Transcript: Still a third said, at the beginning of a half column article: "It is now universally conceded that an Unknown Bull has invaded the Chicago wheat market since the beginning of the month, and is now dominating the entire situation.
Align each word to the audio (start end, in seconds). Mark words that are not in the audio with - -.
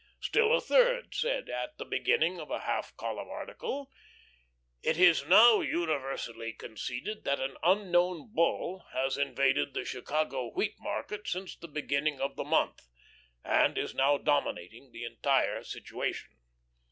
Still 0.19 0.51
a 0.57 0.59
third 0.59 1.13
said, 1.13 1.47
at 1.47 1.77
the 1.77 1.85
beginning 1.85 2.39
of 2.39 2.49
a 2.49 2.61
half 2.61 2.97
column 2.97 3.29
article: 3.29 3.91
"It 4.81 4.97
is 4.97 5.25
now 5.25 5.59
universally 5.61 6.53
conceded 6.53 7.23
that 7.25 7.39
an 7.39 7.55
Unknown 7.61 8.33
Bull 8.33 8.83
has 8.93 9.15
invaded 9.15 9.75
the 9.75 9.85
Chicago 9.85 10.49
wheat 10.49 10.77
market 10.79 11.27
since 11.27 11.55
the 11.55 11.67
beginning 11.67 12.19
of 12.19 12.35
the 12.35 12.43
month, 12.43 12.87
and 13.43 13.77
is 13.77 13.93
now 13.93 14.17
dominating 14.17 14.91
the 14.91 15.05
entire 15.05 15.63
situation. 15.63 16.31